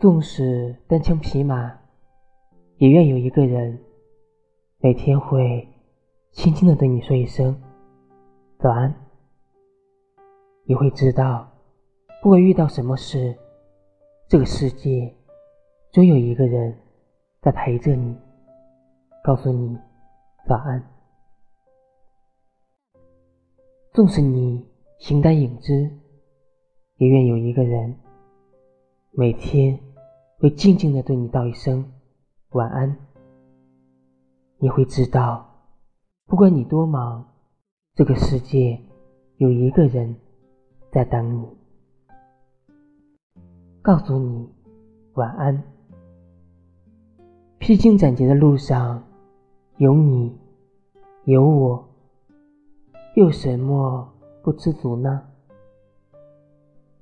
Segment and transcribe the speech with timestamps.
[0.00, 1.78] 纵使单枪匹马，
[2.78, 3.78] 也愿有一个人
[4.78, 5.68] 每天会
[6.32, 7.54] 轻轻的对你说一声
[8.58, 8.94] 早安。
[10.64, 11.52] 你会知道，
[12.22, 13.36] 不管遇到什么事，
[14.26, 15.14] 这个世界
[15.92, 16.74] 总有一个人
[17.42, 18.16] 在陪着你，
[19.22, 19.76] 告诉你
[20.48, 20.82] 早安。
[23.92, 24.66] 纵使你
[24.98, 25.90] 形单影只，
[26.96, 27.94] 也愿有一个人
[29.10, 29.78] 每天
[30.40, 31.84] 会静静的对你道一声
[32.52, 32.96] 晚安。
[34.56, 35.46] 你会知道，
[36.24, 37.22] 不管你多忙，
[37.94, 38.80] 这个世界
[39.36, 40.16] 有一个人
[40.90, 41.46] 在等你，
[43.82, 44.48] 告诉你
[45.12, 45.62] 晚安。
[47.58, 49.02] 披荆斩棘的路上，
[49.76, 50.34] 有你，
[51.24, 51.86] 有我。
[53.14, 54.10] 又什么
[54.42, 55.22] 不知足呢？